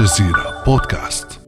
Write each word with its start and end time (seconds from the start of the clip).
الجزيرة 0.00 0.62
بودكاست. 0.66 1.40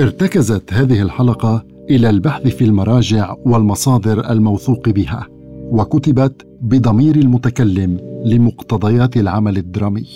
ارتكزت 0.00 0.72
هذه 0.72 1.02
الحلقة 1.02 1.64
إلى 1.90 2.10
البحث 2.10 2.46
في 2.46 2.64
المراجع 2.64 3.34
والمصادر 3.44 4.30
الموثوق 4.30 4.88
بها 4.88 5.26
وكتبت 5.70 6.46
بضمير 6.60 7.16
المتكلم 7.16 8.00
لمقتضيات 8.24 9.16
العمل 9.16 9.56
الدرامي. 9.56 10.06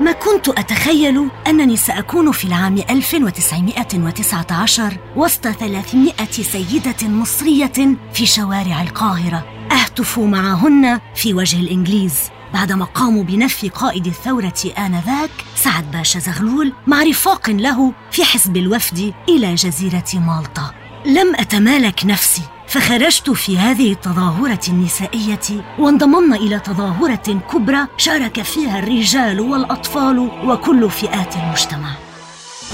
ما 0.00 0.12
كنت 0.12 0.48
أتخيل 0.48 1.28
أنني 1.46 1.76
سأكون 1.76 2.32
في 2.32 2.44
العام 2.44 2.78
1919 2.90 4.96
وسط 5.16 5.48
300 5.48 6.12
سيدة 6.30 7.08
مصرية 7.08 7.96
في 8.12 8.26
شوارع 8.26 8.82
القاهرة. 8.82 9.44
أهتف 9.72 10.18
معهن 10.18 11.00
في 11.14 11.34
وجه 11.34 11.60
الإنجليز. 11.60 12.14
بعدما 12.54 12.84
قاموا 12.84 13.22
بنفي 13.22 13.68
قائد 13.68 14.06
الثورة 14.06 14.72
آنذاك 14.78 15.30
سعد 15.54 15.90
باشا 15.90 16.18
زغلول 16.18 16.72
مع 16.86 17.02
رفاق 17.02 17.50
له 17.50 17.92
في 18.10 18.24
حزب 18.24 18.56
الوفد 18.56 19.14
إلى 19.28 19.54
جزيرة 19.54 20.04
مالطا. 20.14 20.74
لم 21.06 21.34
أتمالك 21.34 22.06
نفسي. 22.06 22.42
فخرجت 22.68 23.30
في 23.30 23.58
هذه 23.58 23.92
التظاهرة 23.92 24.60
النسائية 24.68 25.64
وانضممنا 25.78 26.36
إلى 26.36 26.58
تظاهرة 26.58 27.40
كبرى 27.52 27.86
شارك 27.96 28.42
فيها 28.42 28.78
الرجال 28.78 29.40
والأطفال 29.40 30.18
وكل 30.18 30.90
فئات 30.90 31.36
المجتمع. 31.36 31.88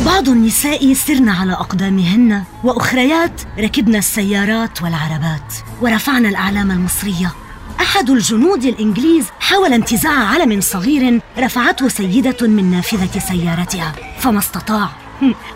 بعض 0.07 0.29
النساء 0.29 0.95
سرن 0.95 1.29
على 1.29 1.53
أقدامهن 1.53 2.45
وأخريات 2.65 3.41
ركبن 3.59 3.97
السيارات 3.97 4.83
والعربات 4.83 5.55
ورفعن 5.81 6.27
الأعلام 6.27 6.71
المصرية. 6.71 7.33
أحد 7.81 8.11
الجنود 8.11 8.65
الإنجليز 8.65 9.27
حاول 9.41 9.73
انتزاع 9.73 10.29
علم 10.29 10.61
صغير 10.61 11.21
رفعته 11.39 11.89
سيدة 11.89 12.49
من 12.49 12.71
نافذة 12.71 13.19
سيارتها 13.19 13.93
فما 14.19 14.39
استطاع 14.39 14.89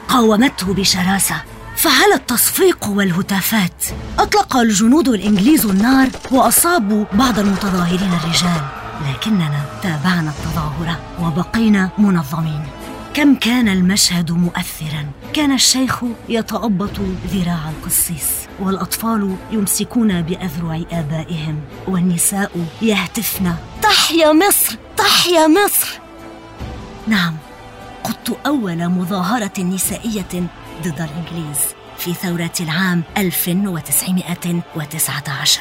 قاومته 0.08 0.74
بشراسة 0.74 1.34
فعلى 1.76 2.14
التصفيق 2.14 2.88
والهتافات؟ 2.88 3.84
أطلق 4.18 4.56
الجنود 4.56 5.08
الإنجليز 5.08 5.66
النار 5.66 6.08
وأصابوا 6.30 7.04
بعض 7.12 7.38
المتظاهرين 7.38 8.12
الرجال 8.12 8.62
لكننا 9.08 9.64
تابعنا 9.82 10.30
التظاهرة 10.30 11.00
وبقينا 11.22 11.90
منظمين. 11.98 12.62
كم 13.14 13.34
كان 13.34 13.68
المشهد 13.68 14.30
مؤثرا؟ 14.30 15.06
كان 15.32 15.52
الشيخ 15.52 16.04
يتأبط 16.28 17.00
ذراع 17.32 17.70
القسيس 17.70 18.30
والأطفال 18.60 19.36
يمسكون 19.50 20.22
بأذرع 20.22 20.82
آبائهم 20.92 21.60
والنساء 21.88 22.50
يهتفن. 22.82 23.54
تحيا 23.82 24.32
مصر! 24.32 24.76
تحيا 24.96 25.46
مصر! 25.46 26.00
نعم 27.06 27.36
قدت 28.04 28.36
أول 28.46 28.88
مظاهرة 28.88 29.60
نسائية 29.60 30.48
ضد 30.82 31.00
الإنجليز 31.00 31.58
في 31.98 32.14
ثورة 32.14 32.52
العام 32.60 33.02
1919 33.18 35.60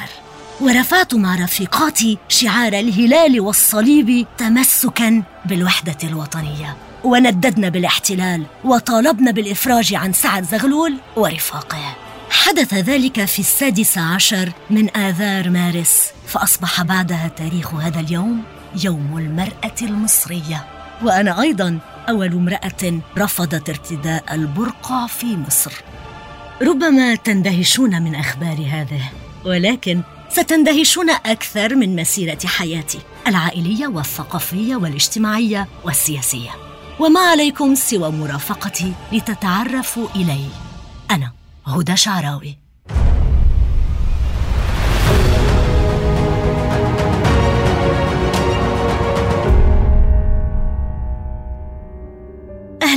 ورفعت 0.61 1.15
مع 1.15 1.35
رفيقاتي 1.35 2.17
شعار 2.29 2.73
الهلال 2.73 3.41
والصليب 3.41 4.27
تمسكا 4.37 5.23
بالوحدة 5.45 5.97
الوطنية. 6.03 6.75
ونددنا 7.03 7.69
بالاحتلال 7.69 8.43
وطالبنا 8.63 9.31
بالإفراج 9.31 9.93
عن 9.93 10.13
سعد 10.13 10.43
زغلول 10.43 10.97
ورفاقه. 11.15 11.95
حدث 12.29 12.73
ذلك 12.73 13.25
في 13.25 13.39
السادس 13.39 13.97
عشر 13.97 14.51
من 14.69 14.97
آذار 14.97 15.49
مارس 15.49 16.11
فأصبح 16.27 16.81
بعدها 16.81 17.27
تاريخ 17.27 17.73
هذا 17.73 17.99
اليوم 17.99 18.43
يوم 18.83 19.17
المرأة 19.17 19.75
المصرية. 19.81 20.65
وأنا 21.03 21.41
أيضا 21.41 21.79
أول 22.09 22.31
امرأة 22.31 23.01
رفضت 23.17 23.69
ارتداء 23.69 24.35
البرقع 24.35 25.07
في 25.07 25.37
مصر. 25.37 25.73
ربما 26.61 27.15
تندهشون 27.15 28.01
من 28.01 28.15
أخبار 28.15 28.57
هذه، 28.69 29.11
ولكن 29.45 30.01
ستندهشون 30.29 31.09
أكثر 31.09 31.75
من 31.75 31.95
مسيرة 31.95 32.39
حياتي 32.45 32.99
العائلية 33.27 33.87
والثقافية 33.87 34.75
والاجتماعية 34.75 35.67
والسياسية. 35.83 36.51
وما 36.99 37.19
عليكم 37.19 37.75
سوى 37.75 38.11
مرافقتي 38.11 38.93
لتتعرفوا 39.11 40.07
إلي. 40.15 40.45
أنا 41.11 41.31
هدى 41.65 41.95
شعراوي. 41.97 42.64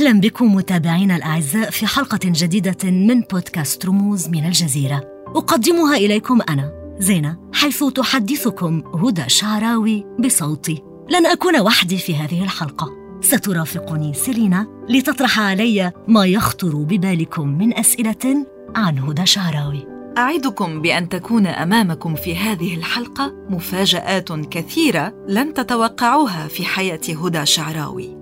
أهلا 0.09 0.19
بكم 0.19 0.55
متابعينا 0.55 1.15
الأعزاء 1.15 1.69
في 1.69 1.87
حلقة 1.87 2.19
جديدة 2.23 2.91
من 2.91 3.21
بودكاست 3.21 3.85
رموز 3.85 4.27
من 4.27 4.45
الجزيرة. 4.45 5.03
أقدمها 5.27 5.97
إليكم 5.97 6.41
أنا 6.49 6.95
زينة 6.99 7.37
حيث 7.53 7.83
تحدثكم 7.83 8.83
هدى 8.95 9.23
شعراوي 9.27 10.05
بصوتي. 10.19 10.83
لن 11.09 11.25
أكون 11.25 11.59
وحدي 11.59 11.97
في 11.97 12.15
هذه 12.15 12.43
الحلقة. 12.43 12.89
سترافقني 13.21 14.13
سيلينا 14.13 14.67
لتطرح 14.89 15.39
علي 15.39 15.91
ما 16.07 16.25
يخطر 16.25 16.75
ببالكم 16.75 17.47
من 17.47 17.77
أسئلة 17.77 18.45
عن 18.75 18.99
هدى 18.99 19.25
شعراوي 19.25 19.87
أعدكم 20.17 20.81
بأن 20.81 21.09
تكون 21.09 21.47
أمامكم 21.47 22.15
في 22.15 22.35
هذه 22.35 22.75
الحلقة 22.75 23.33
مفاجآت 23.49 24.31
كثيرة 24.31 25.13
لن 25.27 25.53
تتوقعوها 25.53 26.47
في 26.47 26.65
حياة 26.65 27.01
هدى 27.23 27.45
شعراوي 27.45 28.18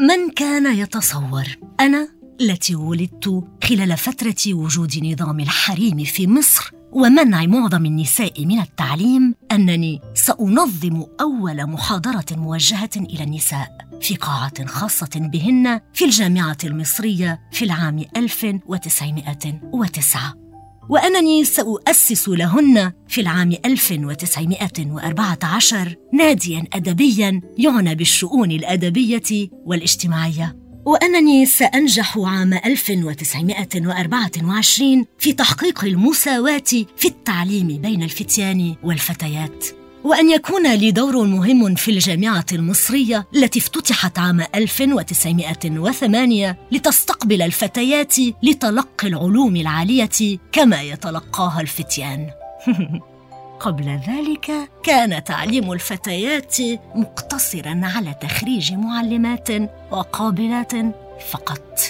من 0.00 0.30
كان 0.30 0.78
يتصور؟ 0.78 1.44
أنا 1.80 2.08
التي 2.40 2.74
ولدت 2.74 3.44
خلال 3.64 3.96
فترة 3.96 4.54
وجود 4.54 5.04
نظام 5.04 5.40
الحريم 5.40 6.04
في 6.04 6.26
مصر 6.26 6.72
ومنع 6.92 7.46
معظم 7.46 7.86
النساء 7.86 8.46
من 8.46 8.60
التعليم 8.60 9.34
أنني 9.52 10.00
سأنظم 10.14 11.04
أول 11.20 11.66
محاضرة 11.66 12.24
موجهة 12.30 12.90
إلى 12.96 13.24
النساء 13.24 13.68
في 14.00 14.16
قاعة 14.16 14.66
خاصة 14.66 15.10
بهن 15.14 15.80
في 15.94 16.04
الجامعة 16.04 16.58
المصرية 16.64 17.40
في 17.52 17.64
العام 17.64 18.04
1909 18.16 20.34
وأنني 20.90 21.44
سأؤسس 21.44 22.28
لهن 22.28 22.92
في 23.08 23.20
العام 23.20 23.52
1914 23.64 25.94
ناديا 26.12 26.64
أدبيا 26.72 27.40
يعنى 27.58 27.94
بالشؤون 27.94 28.50
الأدبية 28.50 29.48
والاجتماعية. 29.66 30.56
وأنني 30.86 31.46
سأنجح 31.46 32.18
عام 32.18 32.54
1924 32.54 35.06
في 35.18 35.32
تحقيق 35.32 35.84
المساواة 35.84 36.86
في 36.96 37.08
التعليم 37.08 37.66
بين 37.66 38.02
الفتيان 38.02 38.74
والفتيات. 38.82 39.79
وأن 40.04 40.30
يكون 40.30 40.74
لي 40.74 40.90
دور 40.90 41.26
مهم 41.26 41.74
في 41.74 41.90
الجامعة 41.90 42.46
المصرية 42.52 43.26
التي 43.36 43.58
افتتحت 43.58 44.18
عام 44.18 44.40
1908 44.54 46.56
لتستقبل 46.72 47.42
الفتيات 47.42 48.14
لتلقي 48.42 49.08
العلوم 49.08 49.56
العالية 49.56 50.38
كما 50.52 50.82
يتلقاها 50.82 51.60
الفتيان. 51.60 52.30
قبل 53.60 54.00
ذلك 54.08 54.70
كان 54.82 55.24
تعليم 55.24 55.72
الفتيات 55.72 56.56
مقتصرا 56.94 57.80
على 57.82 58.14
تخريج 58.22 58.72
معلمات 58.72 59.48
وقابلات 59.90 60.72
فقط. 61.30 61.80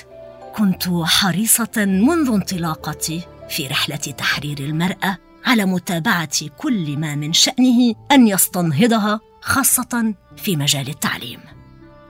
كنت 0.56 0.88
حريصة 1.04 1.70
منذ 1.76 2.28
انطلاقتي 2.28 3.20
في 3.48 3.66
رحلة 3.66 3.96
تحرير 3.96 4.58
المرأة 4.58 5.29
على 5.44 5.64
متابعة 5.64 6.48
كل 6.58 6.96
ما 6.98 7.14
من 7.14 7.32
شأنه 7.32 7.94
أن 8.12 8.28
يستنهضها 8.28 9.20
خاصة 9.40 10.14
في 10.36 10.56
مجال 10.56 10.88
التعليم. 10.88 11.40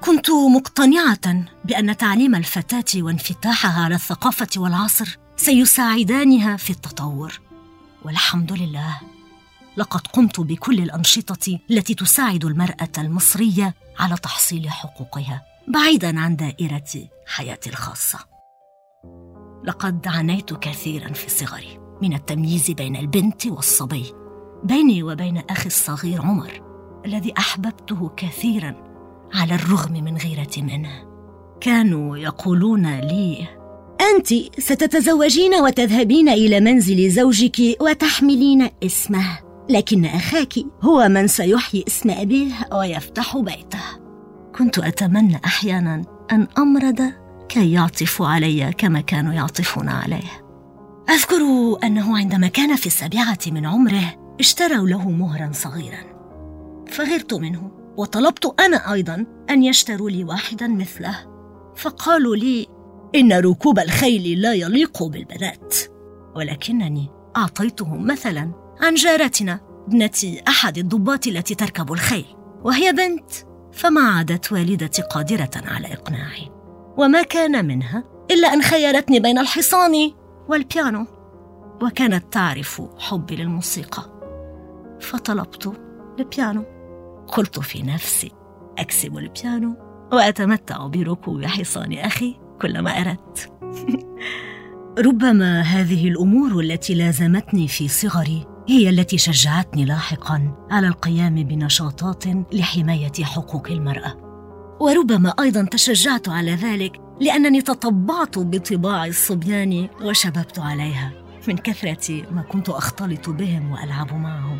كنت 0.00 0.30
مقتنعة 0.30 1.44
بأن 1.64 1.96
تعليم 1.96 2.34
الفتاة 2.34 3.02
وانفتاحها 3.02 3.84
على 3.84 3.94
الثقافة 3.94 4.48
والعصر 4.56 5.18
سيساعدانها 5.36 6.56
في 6.56 6.70
التطور. 6.70 7.40
والحمد 8.04 8.52
لله 8.52 9.00
لقد 9.76 10.06
قمت 10.06 10.40
بكل 10.40 10.80
الأنشطة 10.80 11.58
التي 11.70 11.94
تساعد 11.94 12.44
المرأة 12.44 12.92
المصرية 12.98 13.74
على 13.98 14.16
تحصيل 14.16 14.70
حقوقها 14.70 15.42
بعيدا 15.68 16.20
عن 16.20 16.36
دائرة 16.36 17.08
حياتي 17.26 17.70
الخاصة. 17.70 18.18
لقد 19.64 20.08
عانيت 20.08 20.52
كثيرا 20.52 21.12
في 21.12 21.30
صغري. 21.30 21.79
من 22.02 22.14
التمييز 22.14 22.70
بين 22.70 22.96
البنت 22.96 23.46
والصبي 23.46 24.04
بيني 24.64 25.02
وبين 25.02 25.42
أخي 25.50 25.66
الصغير 25.66 26.22
عمر 26.22 26.62
الذي 27.06 27.32
أحببته 27.38 28.10
كثيرا 28.16 28.74
على 29.34 29.54
الرغم 29.54 29.92
من 29.92 30.16
غيرتي 30.16 30.62
منه. 30.62 31.10
كانوا 31.60 32.16
يقولون 32.16 33.00
لي 33.00 33.46
أنت 34.00 34.28
ستتزوجين 34.60 35.54
وتذهبين 35.54 36.28
إلى 36.28 36.60
منزل 36.60 37.10
زوجك 37.10 37.76
وتحملين 37.80 38.68
اسمه 38.84 39.38
لكن 39.68 40.04
أخاك 40.04 40.54
هو 40.82 41.08
من 41.08 41.26
سيحيي 41.26 41.84
اسم 41.88 42.10
أبيه 42.10 42.52
ويفتح 42.72 43.36
بيته. 43.36 43.82
كنت 44.58 44.78
أتمنى 44.78 45.40
أحيانا 45.44 46.02
أن 46.32 46.48
أمرض 46.58 47.12
كي 47.48 47.72
يعطفوا 47.72 48.26
علي 48.26 48.72
كما 48.72 49.00
كانوا 49.00 49.32
يعطفون 49.32 49.88
عليه. 49.88 50.39
أذكر 51.08 51.42
أنه 51.84 52.18
عندما 52.18 52.48
كان 52.48 52.76
في 52.76 52.86
السابعة 52.86 53.38
من 53.46 53.66
عمره 53.66 54.34
اشتروا 54.40 54.88
له 54.88 55.10
مهرا 55.10 55.50
صغيرا. 55.52 56.04
فغرت 56.88 57.34
منه 57.34 57.70
وطلبت 57.96 58.54
أنا 58.60 58.92
أيضا 58.92 59.26
أن 59.50 59.62
يشتروا 59.62 60.10
لي 60.10 60.24
واحدا 60.24 60.68
مثله. 60.68 61.16
فقالوا 61.76 62.36
لي 62.36 62.66
إن 63.14 63.32
ركوب 63.32 63.78
الخيل 63.78 64.40
لا 64.40 64.52
يليق 64.52 65.02
بالبنات. 65.02 65.74
ولكنني 66.36 67.08
أعطيتهم 67.36 68.06
مثلا 68.06 68.52
عن 68.80 68.94
جارتنا 68.94 69.60
ابنه 69.88 70.40
أحد 70.48 70.78
الضباط 70.78 71.26
التي 71.26 71.54
تركب 71.54 71.92
الخيل 71.92 72.26
وهي 72.64 72.92
بنت. 72.92 73.30
فما 73.72 74.00
عادت 74.00 74.52
والدتي 74.52 75.02
قادرة 75.02 75.50
على 75.54 75.92
إقناعي. 75.92 76.50
وما 76.98 77.22
كان 77.22 77.64
منها 77.64 78.04
إلا 78.30 78.54
أن 78.54 78.62
خيرتني 78.62 79.20
بين 79.20 79.38
الحصان. 79.38 80.19
والبيانو. 80.50 81.06
وكانت 81.82 82.32
تعرف 82.32 82.82
حبي 82.98 83.36
للموسيقى. 83.36 84.02
فطلبت 85.00 85.72
البيانو. 86.18 86.64
قلت 87.28 87.60
في 87.60 87.82
نفسي 87.82 88.32
أكسب 88.78 89.16
البيانو 89.16 89.76
وأتمتع 90.12 90.86
بركوب 90.86 91.44
حصان 91.44 91.92
أخي 91.92 92.36
كلما 92.62 92.90
أردت. 92.90 93.52
ربما 95.06 95.60
هذه 95.60 96.08
الأمور 96.08 96.60
التي 96.60 96.94
لازمتني 96.94 97.68
في 97.68 97.88
صغري 97.88 98.46
هي 98.68 98.90
التي 98.90 99.18
شجعتني 99.18 99.84
لاحقا 99.84 100.66
على 100.70 100.88
القيام 100.88 101.34
بنشاطات 101.34 102.24
لحماية 102.52 103.12
حقوق 103.22 103.68
المرأة. 103.70 104.16
وربما 104.80 105.34
أيضا 105.40 105.64
تشجعت 105.64 106.28
على 106.28 106.54
ذلك 106.54 107.09
لأنني 107.20 107.62
تطبعت 107.62 108.38
بطباع 108.38 109.06
الصبيان 109.06 109.88
وشببت 110.02 110.58
عليها. 110.58 111.12
من 111.48 111.56
كثره 111.56 112.22
ما 112.30 112.42
كنت 112.42 112.68
أختلط 112.68 113.30
بهم 113.30 113.70
وألعب 113.70 114.14
معهم. 114.14 114.58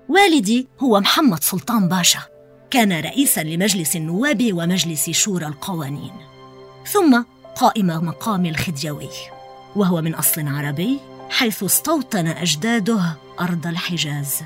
والدي 0.10 0.68
هو 0.80 1.00
محمد 1.00 1.44
سلطان 1.44 1.88
باشا. 1.88 2.20
كان 2.72 2.94
رئيسا 2.94 3.44
لمجلس 3.44 3.96
النواب 3.96 4.50
ومجلس 4.54 5.10
شورى 5.10 5.46
القوانين. 5.46 6.12
ثم 6.88 7.24
قائم 7.56 7.88
مقام 7.88 8.46
الخديوي 8.46 9.10
وهو 9.76 10.02
من 10.02 10.16
أصل 10.16 10.48
عربي 10.48 11.00
حيث 11.30 11.64
استوطن 11.64 12.28
أجداده 12.28 13.16
أرض 13.40 13.68
الحجاز. 13.68 14.42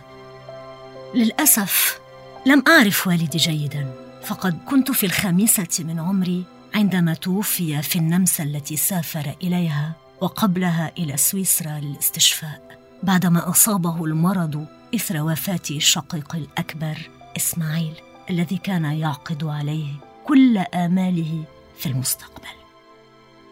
للأسف 1.15 1.99
لم 2.45 2.63
أعرف 2.67 3.07
والدي 3.07 3.37
جيدا 3.37 3.93
فقد 4.23 4.59
كنت 4.69 4.91
في 4.91 5.05
الخامسه 5.05 5.83
من 5.83 5.99
عمري 5.99 6.43
عندما 6.75 7.13
توفي 7.13 7.81
في 7.81 7.95
النمسا 7.95 8.43
التي 8.43 8.75
سافر 8.75 9.35
إليها. 9.43 10.04
وقبلها 10.21 10.91
إلى 10.97 11.17
سويسرا 11.17 11.79
للاستشفاء 11.79 12.77
بعدما 13.03 13.49
أصابه 13.49 14.05
المرض 14.05 14.65
إثر 14.95 15.21
وفاة 15.21 15.61
شقيق 15.77 16.35
الأكبر 16.35 17.09
إسماعيل 17.37 17.93
الذي 18.29 18.57
كان 18.57 18.85
يعقد 18.85 19.43
عليه 19.43 19.87
كل 20.25 20.57
آماله 20.57 21.43
في 21.77 21.85
المستقبل. 21.85 22.47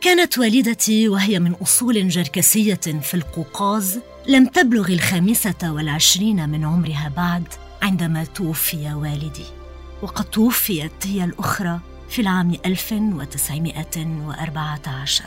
كانت 0.02 0.38
والدتي 0.38 1.10
وهي 1.10 1.40
من 1.40 1.54
أصول 1.54 2.10
جركسية 2.10 3.00
في 3.02 3.14
القوقاز 3.14 4.00
لم 4.28 4.46
تبلغ 4.46 4.94
الخامسة 4.94 5.56
والعشرين 5.64 6.50
من 6.50 6.66
عمرها 6.66 7.12
بعد 7.18 7.44
عندما 7.82 8.24
توفي 8.24 8.94
والدي. 8.94 9.46
وقد 10.02 10.26
توفيت 10.26 11.08
هي 11.08 11.24
الأخرى 11.24 11.80
في 12.10 12.22
العام 12.22 12.58
1914 12.66 15.24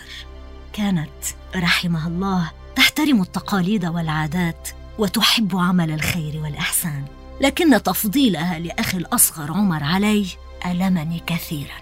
كانت 0.77 1.25
رحمها 1.57 2.09
الله 2.09 2.51
تحترم 2.77 3.23
التقاليد 3.23 3.85
والعادات 3.85 4.69
وتحب 4.99 5.57
عمل 5.57 5.91
الخير 5.91 6.41
والإحسان 6.45 7.05
لكن 7.41 7.83
تفضيلها 7.83 8.59
لأخي 8.59 8.99
الأصغر 8.99 9.53
عمر 9.53 9.83
علي 9.83 10.27
ألمني 10.67 11.23
كثيرا. 11.27 11.81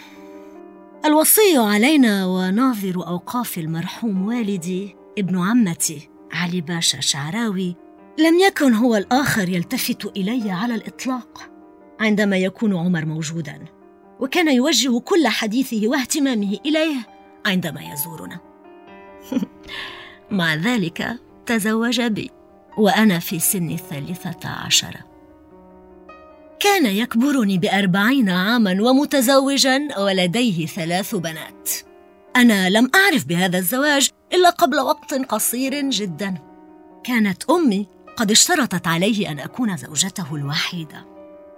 الوصي 1.05 1.57
علينا 1.57 2.25
وناظر 2.25 3.07
أوقاف 3.07 3.57
المرحوم 3.57 4.27
والدي 4.27 4.95
ابن 5.17 5.39
عمتي 5.39 6.09
علي 6.31 6.61
باشا 6.61 7.01
شعراوي 7.01 7.75
لم 8.17 8.39
يكن 8.39 8.73
هو 8.73 8.95
الآخر 8.95 9.49
يلتفت 9.49 10.05
إلي 10.05 10.51
على 10.51 10.75
الإطلاق 10.75 11.49
عندما 11.99 12.37
يكون 12.37 12.75
عمر 12.75 13.05
موجودا. 13.05 13.78
وكان 14.19 14.47
يوجه 14.47 14.99
كل 14.99 15.27
حديثه 15.27 15.87
واهتمامه 15.87 16.57
إليه 16.65 16.95
عندما 17.45 17.81
يزورنا. 17.81 18.39
مع 20.31 20.55
ذلك 20.55 21.15
تزوج 21.45 22.01
بي 22.01 22.31
وأنا 22.77 23.19
في 23.19 23.39
سن 23.39 23.69
الثالثة 23.69 24.49
عشره 24.49 25.09
كان 26.59 26.85
يكبرني 26.85 27.57
بأربعين 27.57 28.29
عاما 28.29 28.77
ومتزوجا 28.81 29.87
ولديه 29.99 30.65
ثلاث 30.65 31.15
بنات. 31.15 31.69
أنا 32.35 32.69
لم 32.69 32.91
أعرف 32.95 33.25
بهذا 33.25 33.57
الزواج 33.57 34.09
إلا 34.33 34.49
قبل 34.49 34.79
وقت 34.79 35.13
قصير 35.13 35.89
جدا. 35.89 36.37
كانت 37.03 37.49
أمي 37.49 37.87
قد 38.17 38.31
اشترطت 38.31 38.87
عليه 38.87 39.31
أن 39.31 39.39
أكون 39.39 39.77
زوجته 39.77 40.35
الوحيدة. 40.35 41.05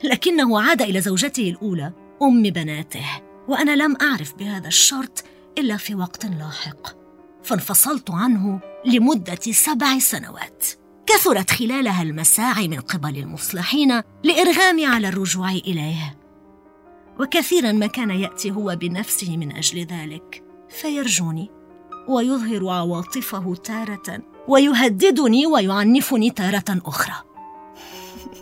لكنه 0.04 0.62
عاد 0.62 0.82
إلى 0.82 1.02
زوجته 1.02 1.50
الأولى 1.50 1.92
أم 2.22 2.44
بناته 2.44 3.06
وأنا 3.48 3.76
لم 3.76 3.98
أعرف 4.02 4.34
بهذا 4.36 4.68
الشرط 4.68 5.24
إلا 5.58 5.78
في 5.78 5.96
وقت 5.96 6.26
لاحق. 6.26 6.88
فانفصلت 7.44 8.12
عنه 8.12 8.60
لمدة 8.86 9.40
سبع 9.52 10.00
سنوات. 10.00 10.66
كثرت 11.06 11.52
خلالها 11.52 12.02
المساعي 12.02 12.68
من 12.68 12.80
قبل 12.80 13.18
المصلحين 13.18 14.02
لإرغامي 14.24 14.86
على 14.86 15.08
الرجوع 15.08 15.52
إليه. 15.52 16.18
وكثيرا 17.20 17.72
ما 17.72 17.88
كان 17.88 18.10
يأتي 18.10 18.52
هو 18.52 18.76
بنفسه 18.76 19.38
من 19.38 19.52
أجل 19.56 19.86
ذلك. 19.86 20.44
فيرجوني 20.70 21.50
ويظهر 22.08 22.70
عواطفه 22.70 23.56
تارة 23.56 24.20
ويهددني 24.48 25.46
ويعنفني 25.46 26.30
تارة 26.30 26.82
أخرى. 26.86 27.16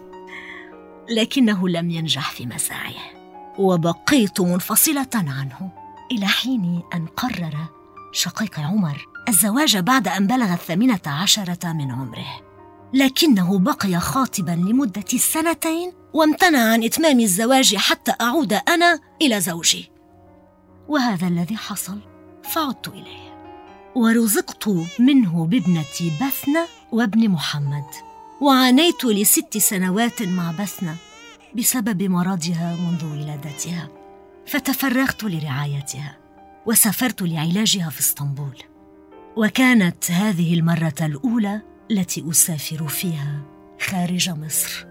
لكنه 1.17 1.69
لم 1.69 1.89
ينجح 1.89 2.31
في 2.31 2.45
مساعيه. 2.45 3.18
وبقيت 3.57 4.41
منفصلة 4.41 5.09
عنه. 5.13 5.71
إلى 6.11 6.27
حين 6.27 6.81
أن 6.93 7.05
قرر 7.05 7.55
شقيق 8.11 8.59
عمر 8.59 9.07
الزواج 9.29 9.77
بعد 9.77 10.07
أن 10.07 10.27
بلغ 10.27 10.53
الثامنة 10.53 10.99
عشرة 11.05 11.73
من 11.73 11.91
عمره. 11.91 12.41
لكنه 12.93 13.59
بقي 13.59 13.99
خاطبا 13.99 14.51
لمدة 14.51 15.17
سنتين 15.17 15.93
وامتنع 16.13 16.71
عن 16.71 16.83
إتمام 16.83 17.19
الزواج 17.19 17.75
حتى 17.75 18.13
أعود 18.21 18.53
أنا 18.53 18.99
إلى 19.21 19.41
زوجي. 19.41 19.91
وهذا 20.87 21.27
الذي 21.27 21.57
حصل 21.57 21.99
فعدت 22.43 22.87
إليه. 22.87 23.29
ورزقت 23.95 24.69
منه 24.99 25.45
بابنتي 25.45 26.11
بثنة 26.21 26.67
وابن 26.91 27.29
محمد. 27.29 27.85
وعانيت 28.41 29.05
لست 29.05 29.57
سنوات 29.57 30.21
مع 30.21 30.51
بثنة. 30.51 30.95
بسبب 31.57 32.03
مرضها 32.03 32.75
منذ 32.75 33.05
ولادتها 33.05 33.89
فتفرغت 34.47 35.23
لرعايتها 35.23 36.17
وسافرت 36.65 37.21
لعلاجها 37.21 37.89
في 37.89 37.99
اسطنبول. 37.99 38.57
وكانت 39.37 40.11
هذه 40.11 40.53
المرة 40.53 40.93
الأولى 41.01 41.61
التي 41.91 42.29
أسافر 42.29 42.87
فيها 42.87 43.41
خارج 43.81 44.29
مصر. 44.29 44.85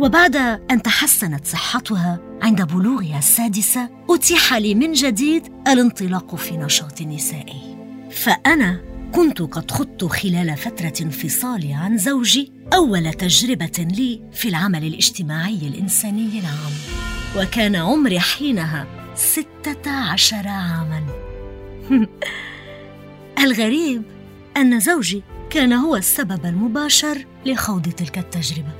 وبعد 0.00 0.36
أن 0.70 0.82
تحسنت 0.82 1.46
صحتها 1.46 2.20
عند 2.42 2.62
بلوغها 2.62 3.18
السادسة 3.18 3.90
أتيح 4.10 4.54
لي 4.54 4.74
من 4.74 4.92
جديد 4.92 5.52
الانطلاق 5.68 6.34
في 6.34 6.56
نشاط 6.56 7.02
نسائي. 7.02 7.76
فأنا 8.10 8.95
كنت 9.16 9.42
قد 9.42 9.70
خضت 9.70 10.04
خلال 10.04 10.56
فترة 10.56 10.92
انفصالي 11.02 11.74
عن 11.74 11.98
زوجي 11.98 12.52
أول 12.74 13.12
تجربة 13.12 13.72
لي 13.78 14.22
في 14.32 14.48
العمل 14.48 14.84
الاجتماعي 14.84 15.68
الإنساني 15.68 16.40
العام 16.40 16.72
وكان 17.36 17.76
عمري 17.76 18.20
حينها 18.20 18.86
ستة 19.14 19.90
عشر 19.90 20.48
عاما. 20.48 21.06
الغريب 23.44 24.02
أن 24.56 24.80
زوجي 24.80 25.22
كان 25.50 25.72
هو 25.72 25.96
السبب 25.96 26.46
المباشر 26.46 27.26
لخوض 27.46 27.88
تلك 27.88 28.18
التجربة. 28.18 28.72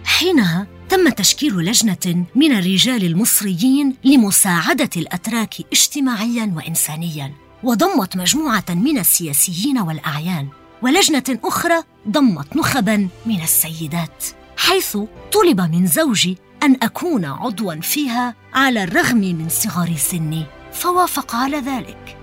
حينها 0.05 0.67
تم 0.89 1.09
تشكيل 1.09 1.57
لجنة 1.57 2.25
من 2.35 2.53
الرجال 2.53 3.05
المصريين 3.05 3.95
لمساعدة 4.05 4.91
الأتراك 4.97 5.55
اجتماعيا 5.73 6.53
وإنسانيا 6.57 7.33
وضمت 7.63 8.17
مجموعة 8.17 8.65
من 8.69 8.99
السياسيين 8.99 9.79
والأعيان 9.79 10.49
ولجنة 10.83 11.39
أخرى 11.45 11.83
ضمت 12.09 12.57
نخبا 12.57 13.09
من 13.27 13.43
السيدات 13.43 14.25
حيث 14.57 14.99
طلب 15.33 15.61
من 15.61 15.87
زوجي 15.87 16.39
أن 16.63 16.77
أكون 16.83 17.25
عضوا 17.25 17.75
فيها 17.75 18.35
على 18.57 18.85
الرغم 18.85 19.17
من 19.17 19.49
صغر 19.49 19.97
سني 19.97 20.47
فوافق 20.73 21.35
على 21.35 21.57
ذلك. 21.57 22.17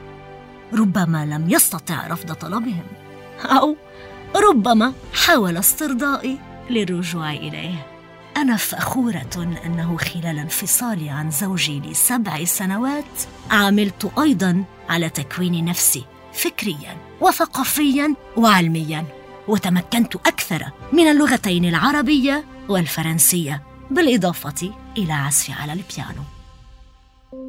ربما 0.74 1.25
لم 1.25 1.50
يستطع 1.50 2.08
رفض 2.08 2.34
طلبهم 2.34 2.84
أو 3.46 3.75
ربما 4.36 4.94
حاول 5.13 5.58
استرضائي 5.58 6.38
للرجوع 6.70 7.32
إليه. 7.32 7.88
أنا 8.38 8.58
فخورة 8.58 9.58
أنه 9.66 9.98
خلال 9.98 10.40
انفصالي 10.40 11.10
عن 11.10 11.32
زوجي 11.32 11.80
لسبع 11.80 12.44
سنوات 12.44 13.24
عملت 13.52 14.12
أيضا 14.20 14.63
على 14.90 15.10
تكوين 15.10 15.66
نفسي 15.66 16.06
فكريا 16.34 16.98
وثقافيا 17.22 18.16
وعلميا 18.38 19.06
وتمكنت 19.48 20.16
أكثر 20.16 20.66
من 20.94 21.08
اللغتين 21.08 21.66
العربية 21.66 22.44
والفرنسية 22.70 23.63
بالإضافة 23.92 24.83
إلى 24.98 25.14
عزف 25.14 25.52
على 25.52 25.74
البيانو. 25.74 26.24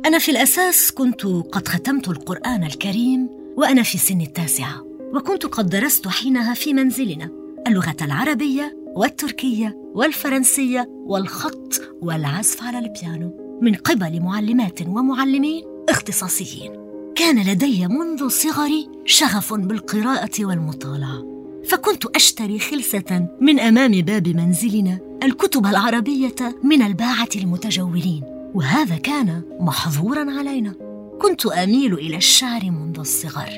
أنا 0.07 0.19
في 0.19 0.31
الأساس 0.31 0.93
كنت 0.93 1.27
قد 1.27 1.69
ختمت 1.69 2.09
القرآن 2.09 2.65
الكريم 2.65 3.29
وأنا 3.57 3.83
في 3.83 3.99
سن 3.99 4.21
التاسعة 4.21 4.85
وكنت 5.15 5.47
قد 5.47 5.69
درست 5.69 6.09
حينها 6.09 6.55
في 6.55 6.75
منزلنا 6.75 7.31
اللغة 7.67 7.97
العربية 8.03 8.77
والتركية 8.97 9.77
والفرنسية 9.95 10.89
والخط 11.07 11.81
والعزف 12.03 12.63
على 12.63 12.79
البيانو 12.79 13.59
من 13.63 13.75
قبل 13.75 14.21
معلمات 14.21 14.83
ومعلمين 14.83 15.65
اختصاصيين. 15.89 16.73
كان 17.15 17.43
لدي 17.53 17.87
منذ 17.87 18.29
صغري 18.29 18.89
شغف 19.05 19.55
بالقراءة 19.55 20.45
والمطالعة 20.45 21.25
فكنت 21.69 22.07
أشتري 22.07 22.59
خلسة 22.59 23.29
من 23.41 23.61
أمام 23.61 23.93
باب 23.93 24.29
منزلنا 24.29 24.99
الكتب 25.25 25.67
العربية 25.67 26.35
من 26.63 26.83
الباعة 26.83 27.29
المتجولين 27.37 28.23
وهذا 28.55 28.97
كان 28.97 29.43
محظورا 29.61 30.31
علينا. 30.39 30.75
كنت 31.21 31.47
أميل 31.47 31.95
إلى 31.95 32.17
الشعر 32.17 32.71
منذ 32.71 32.99
الصغر 32.99 33.51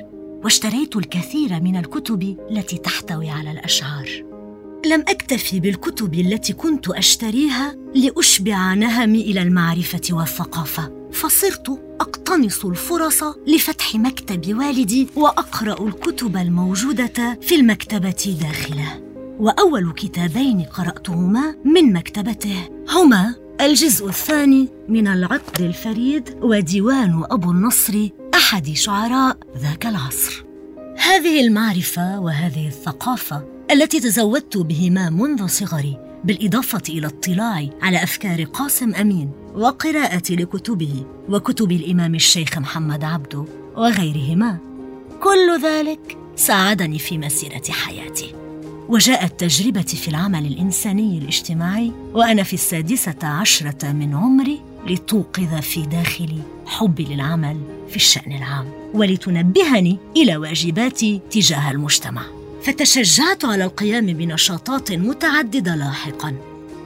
واشتريت 0.45 0.97
الكثير 0.97 1.61
من 1.61 1.77
الكتب 1.77 2.37
التي 2.51 2.79
تحتوي 2.79 3.31
على 3.31 3.51
الأشعار. 3.51 4.09
لم 4.87 5.05
أكتفي 5.09 5.61
بالكتب 5.61 6.15
التي 6.15 6.53
كنت 6.53 6.89
أشتريها 6.89 7.77
لأشبع 7.95 8.75
نهمي 8.75 9.21
إلى 9.21 9.43
المعرفة 9.43 10.03
والثقافة 10.11 10.93
فصرت 11.13 11.69
أقتنص 12.01 12.65
الفرص 12.65 13.23
لفتح 13.47 13.95
مكتب 13.95 14.59
والدي 14.59 15.09
وأقرأ 15.17 15.89
الكتب 15.89 16.37
الموجودة 16.37 17.39
في 17.41 17.55
المكتبة 17.55 18.37
داخله. 18.41 19.06
وأول 19.39 19.93
كتابين 19.93 20.63
قرأتهما 20.63 21.55
من 21.65 21.93
مكتبته. 21.93 22.69
هما 22.91 23.35
الجزء 23.61 24.09
الثاني 24.09 24.69
من 24.89 25.09
العقد 25.09 25.61
الفريد 25.61 26.39
وديوان 26.43 27.25
أبو 27.31 27.51
النصر 27.51 28.09
أحد 28.35 28.71
شعراء 28.73 29.37
ذاك 29.59 29.87
العصر. 29.87 30.45
هذه 30.99 31.41
المعرفة 31.41 32.21
وهذه 32.21 32.67
الثقافة 32.67 33.45
التي 33.71 34.01
تزودت 34.01 34.57
بهما 34.57 35.11
منذ 35.11 35.47
صغري 35.47 35.99
بالإضافة 36.25 36.83
إلى 36.89 37.07
اطلاعي 37.07 37.71
على 37.83 38.03
أفكار 38.03 38.45
قاسم 38.45 38.95
أمين 38.95 39.31
وقراءتي 39.55 40.37
لكتبه 40.37 41.05
وكتب 41.29 41.73
الإمام 41.73 42.15
الشيخ 42.15 42.59
محمد 42.59 43.05
عبده 43.05 43.45
وغيرهما. 43.77 44.59
كل 45.21 45.63
ذلك 45.63 46.19
ساعدني 46.37 46.99
في 46.99 47.19
مسيرة 47.19 47.63
حياتي. 47.71 48.46
وجاءت 48.89 49.41
تجربتي 49.41 49.97
في 49.97 50.09
العمل 50.09 50.47
الإنساني 50.47 51.19
الاجتماعي 51.19 51.93
وأنا 52.15 52.43
في 52.43 52.53
السادسة 52.53 53.17
عشرة 53.23 53.93
من 53.93 54.15
عمري 54.15 54.61
لتوقظ 54.87 55.61
في 55.61 55.83
داخلي 55.83 56.43
حبي 56.67 57.05
للعمل 57.05 57.61
في 57.89 57.97
الشأن 57.97 58.33
العام 58.33 58.67
ولتنبهني 58.95 59.99
إلى 60.17 60.37
واجباتي 60.37 61.21
تجاه 61.31 61.71
المجتمع. 61.71 62.23
فتشجعت 62.63 63.45
على 63.45 63.65
القيام 63.65 64.07
بنشاطات 64.07 64.93
متعددة 64.93 65.75
لاحقا 65.75 66.35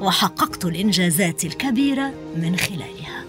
وحققت 0.00 0.64
الإنجازات 0.64 1.44
الكبيرة 1.44 2.12
من 2.36 2.56
خلالها. 2.56 3.24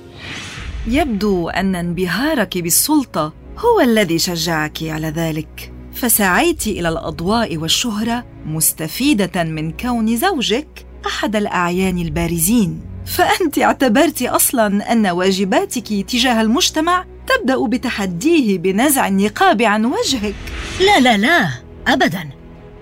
يبدو 0.88 1.50
أن 1.50 1.76
انبهارك 1.76 2.58
بالسلطة 2.58 3.34
هو 3.58 3.82
الذي 3.82 4.20
شجعك 4.20 4.84
على 4.84 5.08
ذلك 5.08 5.74
فسعيت 5.94 6.68
إلى 6.68 6.90
الأضواء 6.90 7.58
والشهرة 7.58 8.31
مستفيدة 8.46 9.44
من 9.44 9.72
كون 9.72 10.18
زوجك 10.18 10.86
أحد 11.08 11.36
الأعيان 11.36 11.98
البارزين. 11.98 12.82
فأنت 13.06 13.60
اعتبرت 13.60 14.22
أصلا 14.22 14.92
أن 14.92 15.08
واجباتك 15.08 15.88
تجاه 15.88 16.42
المجتمع 16.42 17.06
تبدأ 17.28 17.68
بتحديه 17.68 18.58
بنزع 18.58 19.08
النقاب 19.08 19.62
عن 19.62 19.86
وجهك. 19.86 20.36
لا 20.80 21.00
لا 21.00 21.18
لا 21.18 21.50
ابدا. 21.88 22.30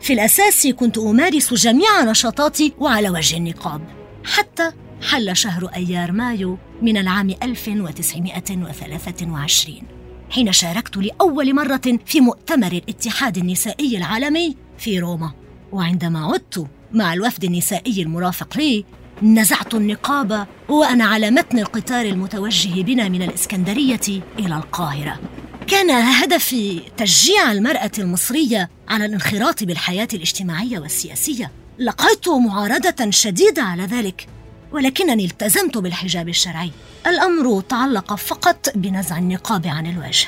في 0.02 0.14
الأساس 0.14 0.68
كنت 0.68 0.98
أمارس 0.98 1.54
جميع 1.54 2.04
نشاطاتي 2.04 2.74
وعلى 2.80 3.10
وجه 3.10 3.38
النقاب 3.38 3.82
حتى 4.26 4.72
حل 5.02 5.38
شهر 5.38 5.66
أيار 5.76 6.12
مايو 6.12 6.58
من 6.82 6.98
العام 6.98 7.30
1923 7.44 9.82
حين 10.30 10.52
شاركت 10.52 10.98
لأول 10.98 11.56
مرة 11.56 12.00
في 12.06 12.22
مؤتمر 12.22 12.72
الاتحاد 12.72 13.38
النسائي 13.38 13.98
العالمي 13.98 14.56
في 14.78 15.00
روما. 15.00 15.32
وعندما 15.72 16.26
عدت 16.26 16.68
مع 16.94 17.14
الوفد 17.14 17.44
النسائي 17.44 18.02
المرافق 18.02 18.58
لي 18.58 18.86
نزعت 19.24 19.74
النقاب 19.74 20.48
وأنا 20.70 21.06
على 21.06 21.32
متن 21.32 21.60
القطار 21.60 22.06
المتوجه 22.06 22.82
بنا 22.82 23.10
من 23.10 23.22
الإسكندرية 23.22 24.22
إلى 24.40 24.56
القاهرة. 24.56 25.20
كان 25.68 25.90
هدفي 25.90 26.82
تشجيع 26.98 27.52
المرأة 27.52 27.92
المصرية 28.00 28.70
على 28.88 29.06
الانخراط 29.06 29.64
بالحياة 29.64 30.08
الاجتماعية 30.14 30.80
والسياسية. 30.80 31.52
لقيت 31.80 32.30
معارضة 32.30 33.10
شديدة 33.10 33.62
على 33.64 33.84
ذلك 33.84 34.28
ولكنني 34.72 35.26
التزمت 35.26 35.78
بالحجاب 35.78 36.30
الشرعي. 36.30 36.72
الأمر 37.08 37.62
تعلق 37.62 38.16
فقط 38.16 38.70
بنزع 38.76 39.18
النقاب 39.18 39.68
عن 39.68 39.86
الوجه. 39.86 40.28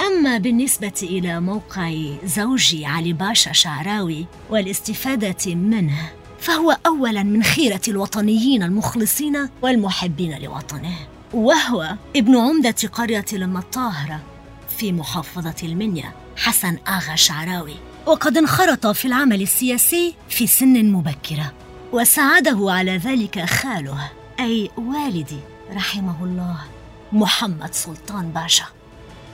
أما 0.00 0.38
بالنسبة 0.38 0.92
إلى 1.02 1.40
موقع 1.40 1.94
زوجي 2.24 2.86
علي 2.86 3.12
باشا 3.12 3.52
شعراوي 3.52 4.26
والاستفادة 4.50 5.54
منه 5.54 6.10
فهو 6.40 6.76
اولا 6.86 7.22
من 7.22 7.42
خيرة 7.42 7.80
الوطنيين 7.88 8.62
المخلصين 8.62 9.48
والمحبين 9.62 10.38
لوطنه 10.42 10.94
وهو 11.32 11.96
ابن 12.16 12.36
عمدة 12.36 12.74
قرية 12.92 13.24
لما 13.32 13.58
الطاهرة 13.58 14.20
في 14.78 14.92
محافظة 14.92 15.54
المنيا 15.62 16.12
حسن 16.36 16.78
آغا 16.88 17.14
شعراوي. 17.14 17.74
وقد 18.06 18.36
انخرط 18.36 18.86
في 18.86 19.04
العمل 19.04 19.42
السياسي 19.42 20.14
في 20.28 20.46
سن 20.46 20.92
مبكرة 20.92 21.52
وساعده 21.92 22.66
على 22.72 22.96
ذلك 22.96 23.44
خاله 23.44 24.10
أي 24.40 24.70
والدي 24.76 25.40
رحمه 25.72 26.24
الله 26.24 26.56
محمد 27.12 27.74
سلطان 27.74 28.30
باشا. 28.30 28.64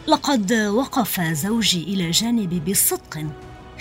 لقد 0.07 0.53
وقف 0.53 1.21
زوجي 1.21 1.83
إلى 1.83 2.11
جانبي 2.11 2.61
بصدق 2.61 3.27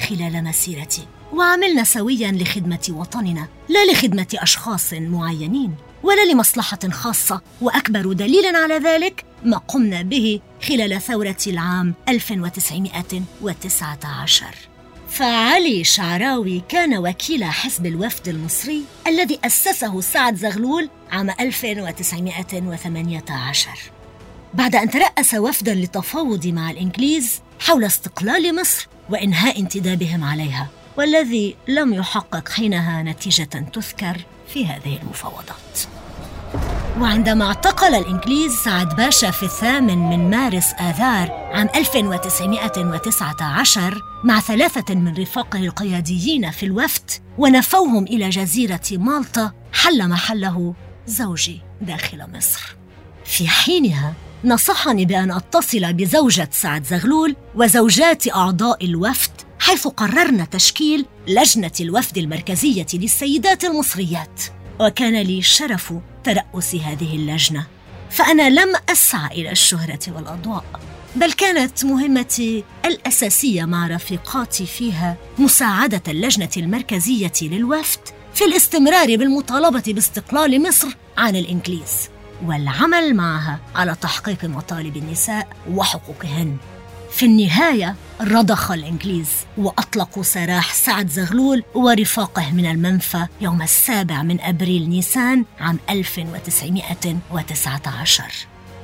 خلال 0.10 0.44
مسيرتي 0.44 1.08
وعملنا 1.34 1.84
سويا 1.84 2.32
لخدمة 2.32 2.86
وطننا 2.90 3.48
لا 3.70 3.92
لخدمة 3.92 4.28
أشخاص 4.34 4.94
معينين 4.94 5.76
ولا 6.04 6.32
لمصلحة 6.32 6.80
خاصة 6.92 7.42
وأكبر 7.62 8.14
دليل 8.14 8.56
على 8.56 8.78
ذلك 8.78 9.26
ما 9.44 9.58
قمنا 9.58 10.02
به 10.02 10.40
خلال 10.68 11.02
ثورة 11.02 11.38
العام 11.48 11.94
1919 12.10 14.46
فعلي 15.10 15.84
شعراوي 15.84 16.64
كان 16.70 16.98
وكيل 16.98 17.44
حزب 17.44 17.86
الوفد 17.86 18.28
المصري 18.28 18.84
الذي 19.08 19.40
أسسه 19.46 20.02
سعد 20.02 20.36
زغلول 20.36 20.90
عام 21.12 21.30
1918 21.30 23.70
بعد 24.54 24.76
أن 24.76 24.90
ترأس 24.90 25.34
وفدا 25.34 25.74
للتفاوض 25.74 26.48
مع 26.48 26.72
الإنجليز 26.72 27.42
حول 27.60 27.84
استقلال 27.84 28.62
مصر 28.62 28.88
وإنهاء 29.10 29.60
انتدابهم 29.60 30.24
عليها 30.24 30.68
والذي 30.98 31.56
لم 31.68 31.94
يحقق 31.94 32.50
حينها 32.50 33.04
نتيجة 33.04 33.70
تذكر 33.74 34.18
في 34.54 34.66
هذه 34.66 35.00
المفاوضات. 35.02 35.80
وعندما 37.00 37.46
اعتقل 37.46 37.96
الإنجليز 37.96 38.52
سعد 38.52 38.96
باشا 38.96 39.32
في 39.32 39.44
الثامن 39.44 39.98
من 39.98 40.30
مارس 40.30 40.74
آذار 40.74 41.32
عام 41.54 41.70
1919 41.76 44.02
مع 44.24 44.40
ثلاثة 44.40 44.96
من 44.96 45.18
رفاقه 45.18 45.60
القياديين 45.60 46.52
في 46.52 46.66
الوفد 46.66 47.12
ونفوهم 47.38 48.04
إلى 48.04 48.30
جزيرة 48.30 48.82
مالطا 48.92 49.52
حل 49.74 50.10
محله 50.10 50.74
زوجي 51.08 51.62
داخل 51.82 52.26
مصر. 52.34 52.76
في 53.26 53.48
حينها 53.48 54.14
نصحني 54.46 55.06
بأن 55.06 55.32
أتصل 55.32 55.94
بزوجة 55.94 56.50
سعد 56.52 56.86
زغلول 56.86 57.36
وزوجات 57.56 58.28
أعضاء 58.28 58.86
الوفد 58.86 59.32
حيث 59.60 59.88
قررنا 59.88 60.46
تشكيل 60.46 61.06
لجنة 61.28 61.72
الوفد 61.80 62.18
المركزية 62.18 62.86
للسيدات 62.94 63.64
المصريات. 63.64 64.44
وكان 64.80 65.22
لي 65.22 65.42
شرف 65.42 65.94
ترأس 66.24 66.76
هذه 66.76 67.16
اللجنة. 67.16 67.68
فأنا 68.12 68.50
لم 68.50 68.76
أسعى 68.90 69.42
إلى 69.42 69.52
الشهرة 69.52 70.00
والأضواء 70.08 70.66
بل 71.16 71.32
كانت 71.32 71.86
مهمتي 71.86 72.64
الأساسية 72.86 73.66
مع 73.66 73.88
رفيقاتي 73.88 74.66
فيها 74.66 75.18
مساعدة 75.38 76.02
اللجنة 76.08 76.50
المركزية 76.58 77.32
للوفد 77.42 78.00
في 78.34 78.46
الاستمرار 78.46 79.16
بالمطالبة 79.18 79.84
باستقلال 79.88 80.68
مصر 80.68 80.88
عن 81.18 81.36
الإنجليز. 81.36 82.13
والعمل 82.44 83.16
معها 83.16 83.60
على 83.76 83.96
تحقيق 84.02 84.46
مطالب 84.46 84.98
النساء 84.98 85.48
وحقوقهن. 85.70 86.58
في 87.12 87.26
النهاية 87.26 87.96
رضخ 88.22 88.72
الإنجليز 88.72 89.30
وأطلقوا 89.58 90.24
سراح 90.24 90.74
سعد 90.74 91.10
زغلول 91.10 91.64
ورفاقه 91.76 92.52
من 92.52 92.66
المنفى 92.66 93.28
يوم 93.42 93.62
السابع 93.62 94.24
من 94.24 94.42
أبريل 94.42 94.90
نيسان 94.90 95.46
عام 95.60 95.80
1919 95.90 98.24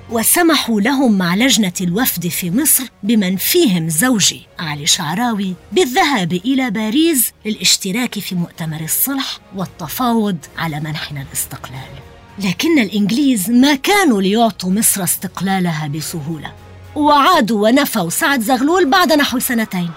وسمحوا 0.10 0.82
لهم 0.82 1.18
مع 1.18 1.36
لجنة 1.36 1.74
الوفد 1.82 2.28
في 2.28 2.52
مصر 2.52 2.84
بمن 3.04 3.38
فيهم 3.38 3.90
زوجي 3.90 4.48
علي 4.60 4.86
شعراوي 4.86 5.56
بالذهاب 5.72 6.34
إلى 6.34 6.72
باريس 6.72 7.34
للاشتراك 7.46 8.20
في 8.20 8.36
مؤتمر 8.36 8.82
الصلح 8.82 9.40
والتفاوض 9.56 10.38
على 10.58 10.80
منحنا 10.80 11.22
الاستقلال. 11.22 12.09
لكن 12.44 12.80
الإنجليز 12.80 13.50
ما 13.50 13.76
كانوا 13.76 14.22
ليعطوا 14.22 14.72
مصر 14.72 15.04
استقلالها 15.04 15.88
بسهولة. 15.88 16.54
وعادوا 16.96 17.70
ونفوا 17.70 18.10
سعد 18.10 18.42
زغلول 18.42 18.90
بعد 18.90 19.14
نحو 19.14 19.40
سنتين. 19.40 19.92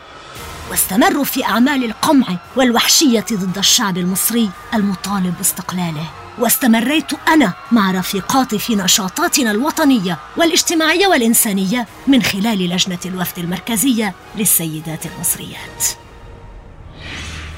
واستمروا 0.70 1.24
في 1.24 1.44
أعمال 1.44 1.84
القمع 1.84 2.26
والوحشية 2.56 3.26
ضد 3.32 3.58
الشعب 3.58 3.98
المصري 3.98 4.50
المطالب 4.74 5.34
باستقلاله. 5.38 6.10
واستمريت 6.38 7.12
أنا 7.28 7.52
مع 7.72 7.90
رفيقاتي 7.90 8.58
في 8.58 8.76
نشاطاتنا 8.76 9.50
الوطنية 9.50 10.18
والاجتماعية 10.36 11.06
والإنسانية 11.06 11.86
من 12.06 12.22
خلال 12.22 12.58
لجنة 12.58 12.98
الوفد 13.06 13.38
المركزية 13.38 14.14
للسيدات 14.36 15.06
المصريات. 15.06 16.01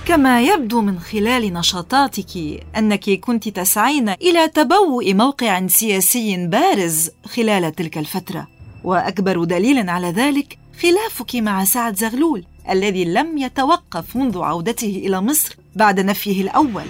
كما 0.07 0.43
يبدو 0.43 0.81
من 0.81 1.01
خلال 1.01 1.53
نشاطاتك 1.53 2.37
أنك 2.77 3.11
كنت 3.11 3.49
تسعين 3.49 4.09
إلى 4.09 4.49
تبوء 4.49 5.14
موقع 5.14 5.67
سياسي 5.67 6.47
بارز 6.47 7.11
خلال 7.27 7.75
تلك 7.75 7.99
الفترة. 7.99 8.49
وأكبر 8.85 9.45
دليل 9.45 9.90
على 9.90 10.11
ذلك 10.11 10.59
خلافك 10.83 11.37
مع 11.37 11.64
سعد 11.64 11.97
زغلول 11.97 12.45
الذي 12.71 13.05
لم 13.05 13.38
يتوقف 13.38 14.17
منذ 14.17 14.38
عودته 14.38 15.03
إلى 15.07 15.21
مصر 15.21 15.57
بعد 15.77 16.01
نفيه 16.01 16.43
الأول. 16.43 16.85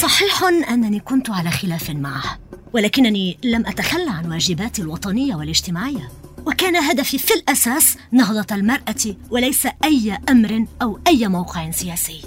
صحيح 0.00 0.42
أنني 0.44 1.00
كنت 1.00 1.30
على 1.30 1.50
خلاف 1.50 1.90
معه 1.90 2.38
ولكنني 2.72 3.38
لم 3.44 3.66
أتخلى 3.66 4.10
عن 4.10 4.32
واجباتي 4.32 4.82
الوطنية 4.82 5.34
والاجتماعية. 5.34 6.10
وكان 6.46 6.76
هدفي 6.76 7.18
في 7.18 7.34
الأساس 7.34 7.96
نهضة 8.12 8.54
المرأة 8.54 9.16
وليس 9.30 9.66
أي 9.84 10.18
أمر 10.30 10.64
أو 10.82 10.98
أي 11.06 11.28
موقع 11.28 11.70
سياسي. 11.70 12.22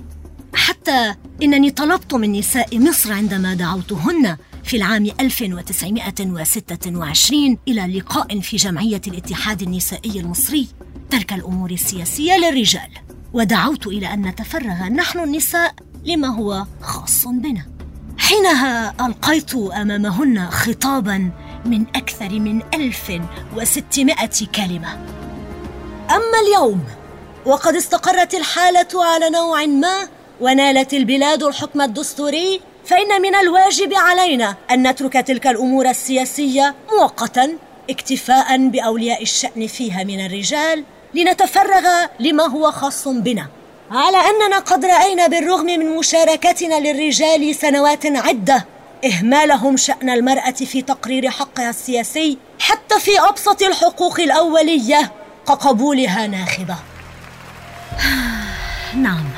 حتى 0.54 1.16
إنني 1.44 1.72
طلبت 1.72 2.14
من 2.14 2.32
نساء 2.32 2.80
مصر 2.80 3.14
عندما 3.14 3.54
دعوتهن 3.54 4.38
في 4.64 4.78
العام 4.78 5.06
1926 5.20 7.58
إلى 7.68 8.00
لقاء 8.00 8.40
في 8.40 8.58
جمعية 8.58 9.02
الاتحاد 9.08 9.62
النسائي 9.62 10.20
المصري 10.20 10.68
ترك 11.10 11.34
الأمور 11.34 11.72
السياسية 11.72 12.38
للرجال. 12.38 12.90
ودعوت 13.34 13.88
إلى 13.88 14.14
أن 14.14 14.28
نتفرغ 14.28 14.88
نحن 14.88 15.20
النساء 15.20 15.74
لما 16.06 16.28
هو 16.28 16.66
خاص 16.82 17.28
بنا. 17.28 17.66
حينها 18.18 18.96
ألقيت 19.08 19.56
أمامهن 19.56 20.50
خطابا 20.50 21.32
من 21.66 21.86
أكثر 21.96 22.40
من 22.40 22.62
1600 22.74 24.16
كلمة. 24.56 24.94
أما 26.10 26.40
اليوم 26.48 26.84
وقد 27.46 27.76
استقرت 27.76 28.34
الحالة 28.34 28.88
على 28.96 29.30
نوع 29.30 29.66
ما 29.66 30.08
ونالت 30.42 30.94
البلاد 30.94 31.44
الحكم 31.44 31.82
الدستوري 31.82 32.62
فإن 32.86 33.22
من 33.22 33.36
الواجب 33.36 33.94
علينا 33.94 34.56
أن 34.72 34.88
نترك 34.88 35.14
تلك 35.14 35.48
الأمور 35.48 35.90
السياسية 35.90 36.76
مؤقتا 37.00 37.58
اكتفاء 37.90 38.68
بأولياء 38.68 39.22
الشأن 39.22 39.68
فيها 39.68 40.04
من 40.04 40.26
الرجال 40.26 40.84
لنتفرغ 41.14 42.06
لما 42.20 42.44
هو 42.44 42.72
خاص 42.72 43.08
بنا. 43.08 43.48
على 43.92 44.18
أننا 44.18 44.60
قد 44.60 44.86
رأينا 44.86 45.28
بالرغم 45.28 45.66
من 45.66 45.96
مشاركتنا 45.96 46.80
للرجال 46.80 47.56
سنوات 47.56 48.06
عدة 48.06 48.66
إهمالهم 49.06 49.78
شأن 49.78 50.10
المرأة 50.10 50.52
في 50.52 50.82
تقرير 50.82 51.30
حقها 51.30 51.70
السياسي 51.70 52.38
حتى 52.60 53.00
في 53.00 53.20
أبسط 53.20 53.62
الحقوق 53.62 54.20
الأولية 54.20 55.12
كقبولها 55.48 56.28
ناخبة. 56.28 56.76
نعم. 58.96 59.29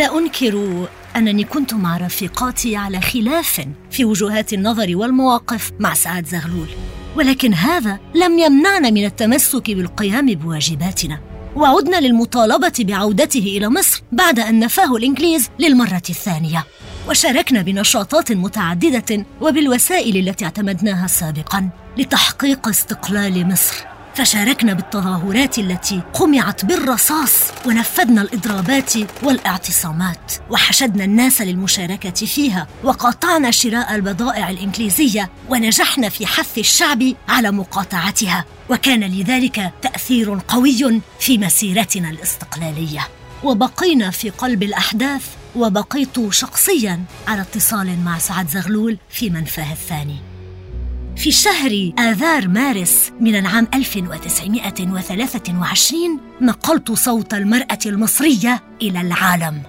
لا 0.00 0.18
أنكر 0.18 0.86
أنني 1.16 1.44
كنت 1.44 1.74
مع 1.74 1.96
رفيقاتي 1.96 2.76
على 2.76 3.00
خلاف 3.00 3.66
في 3.90 4.04
وجهات 4.04 4.52
النظر 4.52 4.96
والمواقف 4.96 5.72
مع 5.80 5.94
سعد 5.94 6.26
زغلول. 6.26 6.68
ولكن 7.16 7.54
هذا 7.54 7.98
لم 8.14 8.38
يمنعنا 8.38 8.90
من 8.90 9.04
التمسك 9.04 9.70
بالقيام 9.70 10.26
بواجباتنا. 10.34 11.20
وعدنا 11.56 12.00
للمطالبة 12.00 12.72
بعودته 12.78 13.56
إلى 13.56 13.68
مصر 13.68 14.02
بعد 14.12 14.40
أن 14.40 14.58
نفاه 14.60 14.96
الإنجليز 14.96 15.48
للمرة 15.58 16.02
الثانية. 16.10 16.64
وشاركنا 17.08 17.62
بنشاطات 17.62 18.32
متعددة 18.32 19.26
وبالوسائل 19.40 20.28
التي 20.28 20.44
اعتمدناها 20.44 21.06
سابقا 21.06 21.70
لتحقيق 21.98 22.68
استقلال 22.68 23.48
مصر. 23.48 23.89
فشاركنا 24.14 24.72
بالتظاهرات 24.72 25.58
التي 25.58 26.02
قمعت 26.14 26.64
بالرصاص 26.64 27.32
ونفذنا 27.66 28.22
الإضرابات 28.22 28.92
والاعتصامات 29.22 30.32
وحشدنا 30.50 31.04
الناس 31.04 31.42
للمشاركة 31.42 32.26
فيها 32.26 32.66
وقاطعنا 32.84 33.50
شراء 33.50 33.94
البضائع 33.94 34.50
الإنجليزية 34.50 35.30
ونجحنا 35.48 36.08
في 36.08 36.26
حث 36.26 36.58
الشعب 36.58 37.02
على 37.28 37.50
مقاطعتها. 37.50 38.44
وكان 38.70 39.00
لذلك 39.04 39.72
تأثير 39.82 40.38
قوي 40.48 41.00
في 41.20 41.38
مسيرتنا 41.38 42.10
الاستقلالية. 42.10 43.08
وبقينا 43.44 44.10
في 44.10 44.30
قلب 44.30 44.62
الأحداث 44.62 45.26
وبقيت 45.56 46.30
شخصيا 46.30 47.04
على 47.28 47.40
اتصال 47.40 48.04
مع 48.04 48.18
سعد 48.18 48.48
زغلول 48.48 48.98
في 49.10 49.30
منفاه 49.30 49.72
الثاني. 49.72 50.29
في 51.20 51.32
شهر 51.32 51.92
آذار 51.98 52.48
مارس 52.48 53.12
من 53.20 53.36
العام 53.36 53.68
1923 53.74 56.20
نقلت 56.40 56.92
صوت 56.92 57.34
المرأة 57.34 57.78
المصرية 57.86 58.62
إلى 58.82 59.00
العالم. 59.00 59.62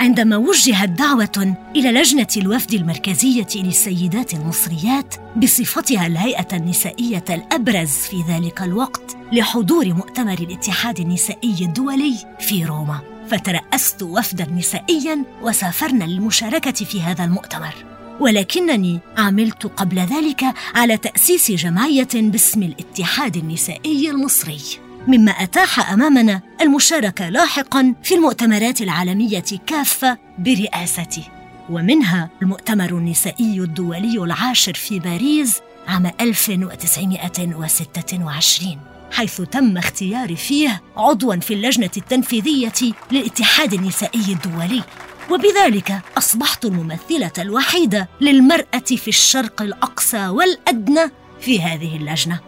عندما 0.00 0.36
وجهت 0.36 0.88
دعوة 0.88 1.56
إلى 1.76 1.92
لجنة 1.92 2.26
الوفد 2.36 2.74
المركزية 2.74 3.46
للسيدات 3.54 4.34
المصريات 4.34 5.14
بصفتها 5.36 6.06
الهيئة 6.06 6.56
النسائية 6.56 7.24
الأبرز 7.30 7.90
في 7.90 8.24
ذلك 8.28 8.62
الوقت 8.62 9.16
لحضور 9.32 9.94
مؤتمر 9.94 10.38
الاتحاد 10.38 11.00
النسائي 11.00 11.56
الدولي 11.60 12.14
في 12.40 12.64
روما 12.64 13.00
فترأست 13.30 14.02
وفدا 14.02 14.50
نسائيا 14.50 15.24
وسافرنا 15.42 16.04
للمشاركة 16.04 16.84
في 16.84 17.02
هذا 17.02 17.24
المؤتمر. 17.24 17.99
ولكنني 18.20 19.00
عملت 19.18 19.66
قبل 19.66 19.98
ذلك 19.98 20.44
على 20.74 20.96
تأسيس 20.96 21.50
جمعية 21.50 22.08
باسم 22.14 22.62
الاتحاد 22.62 23.36
النسائي 23.36 24.10
المصري. 24.10 24.60
مما 25.08 25.32
أتاح 25.32 25.92
أمامنا 25.92 26.40
المشاركة 26.60 27.28
لاحقا 27.28 27.94
في 28.02 28.14
المؤتمرات 28.14 28.82
العالمية 28.82 29.44
كافة 29.66 30.18
برئاستي 30.38 31.22
ومنها 31.70 32.30
المؤتمر 32.42 32.90
النسائي 32.90 33.60
الدولي 33.60 34.18
العاشر 34.24 34.74
في 34.74 34.98
باريس 34.98 35.60
عام 35.88 36.10
1926 36.20 38.78
حيث 39.10 39.40
تم 39.40 39.76
اختياري 39.76 40.36
فيه 40.36 40.82
عضوا 40.96 41.36
في 41.36 41.54
اللجنة 41.54 41.90
التنفيذية 41.96 42.72
للاتحاد 43.12 43.74
النسائي 43.74 44.32
الدولي. 44.32 44.82
وبذلك 45.30 46.00
أصبحت 46.18 46.64
الممثلة 46.64 47.32
الوحيدة 47.38 48.08
للمرأة 48.20 48.78
في 48.96 49.08
الشرق 49.08 49.62
الأقصى 49.62 50.28
والأدنى 50.28 51.10
في 51.40 51.62
هذه 51.62 51.96
اللجنة. 51.96 52.40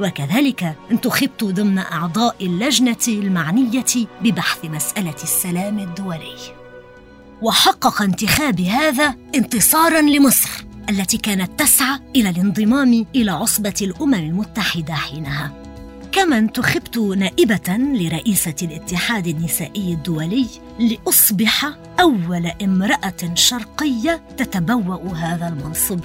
وكذلك 0.00 0.76
انتخبت 0.90 1.44
ضمن 1.44 1.78
أعضاء 1.78 2.36
اللجنة 2.40 2.96
المعنية 3.08 4.06
ببحث 4.22 4.64
مسألة 4.64 5.16
السلام 5.22 5.78
الدولي. 5.78 6.36
وحقق 7.42 8.02
انتخابي 8.02 8.68
هذا 8.68 9.14
انتصارا 9.34 10.00
لمصر 10.00 10.50
التي 10.90 11.18
كانت 11.18 11.60
تسعى 11.60 12.00
إلى 12.16 12.30
الانضمام 12.30 13.06
إلى 13.14 13.30
عصبة 13.30 13.74
الأمم 13.82 14.14
المتحدة 14.14 14.94
حينها. 14.94 15.65
كما 16.16 16.38
انتخبت 16.38 16.98
نائبة 16.98 17.76
لرئيسة 17.76 18.54
الاتحاد 18.62 19.26
النسائي 19.26 19.92
الدولي 19.92 20.46
لأصبح 20.78 21.70
أول 22.00 22.46
امرأة 22.62 23.34
شرقية 23.34 24.22
تتبوأ 24.36 25.16
هذا 25.16 25.48
المنصب. 25.48 26.00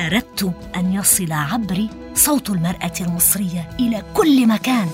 أردت 0.00 0.52
أن 0.76 0.92
يصل 0.92 1.32
عبري 1.32 1.90
صوت 2.14 2.50
المرأة 2.50 2.92
المصرية 3.00 3.70
إلى 3.80 4.02
كل 4.14 4.46
مكان 4.46 4.88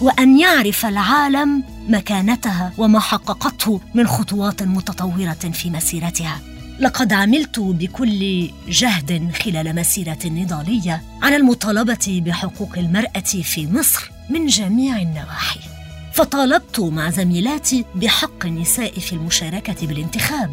وأن 0.00 0.38
يعرف 0.38 0.86
العالم 0.86 1.62
مكانتها 1.88 2.72
وما 2.78 3.00
حققته 3.00 3.80
من 3.94 4.06
خطوات 4.06 4.62
متطورة 4.62 5.52
في 5.52 5.70
مسيرتها. 5.70 6.40
لقد 6.80 7.12
عملت 7.12 7.60
بكل 7.60 8.50
جهد 8.68 9.30
خلال 9.42 9.76
مسيرة 9.76 10.18
نضالية 10.24 11.02
على 11.22 11.36
المطالبة 11.36 12.22
بحقوق 12.26 12.78
المرأة 12.78 13.20
في 13.42 13.68
مصر 13.72 14.10
من 14.30 14.46
جميع 14.46 15.02
النواحي. 15.02 15.60
فطالبت 16.12 16.80
مع 16.80 17.10
زميلاتي 17.10 17.84
بحق 17.94 18.46
النساء 18.46 18.98
في 18.98 19.12
المشاركة 19.12 19.86
بالانتخاب 19.86 20.50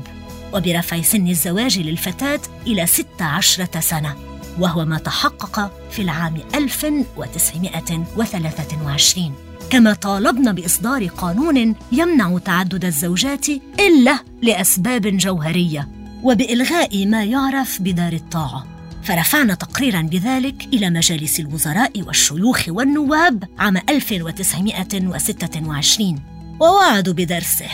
وبرفع 0.53 1.01
سن 1.01 1.27
الزواج 1.27 1.79
للفتاة 1.79 2.39
إلى 2.67 2.85
16 2.85 3.67
سنة 3.79 4.15
وهو 4.59 4.85
ما 4.85 4.97
تحقق 4.97 5.71
في 5.91 6.01
العام 6.01 6.37
1923 6.55 9.33
كما 9.69 9.93
طالبنا 9.93 10.51
بإصدار 10.51 11.07
قانون 11.07 11.75
يمنع 11.91 12.37
تعدد 12.37 12.85
الزوجات 12.85 13.49
إلا 13.79 14.19
لأسباب 14.41 15.01
جوهرية. 15.01 15.94
وبإلغاء 16.25 17.05
ما 17.05 17.23
يعرف 17.23 17.81
بدار 17.81 18.13
الطاعة. 18.13 18.65
فرفعنا 19.03 19.53
تقريرا 19.53 20.01
بذلك 20.01 20.67
إلى 20.73 20.89
مجالس 20.89 21.39
الوزراء 21.39 22.01
والشيوخ 22.01 22.63
والنواب 22.67 23.43
عام 23.59 23.77
1926 23.77 26.19
ووعدوا 26.59 27.13
بدرسه 27.13 27.69